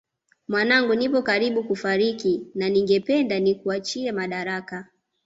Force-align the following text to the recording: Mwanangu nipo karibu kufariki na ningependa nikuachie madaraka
Mwanangu 0.47 0.95
nipo 0.95 1.21
karibu 1.21 1.63
kufariki 1.63 2.47
na 2.55 2.69
ningependa 2.69 3.39
nikuachie 3.39 4.11
madaraka 4.11 4.87